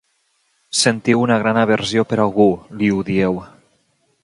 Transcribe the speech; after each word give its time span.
Sentiu 0.83 1.21
una 1.25 1.37
gran 1.43 1.59
aversió 1.65 2.05
per 2.13 2.19
algú 2.25 2.49
li 2.79 2.93
ho 2.95 3.07
dieu. 3.13 3.41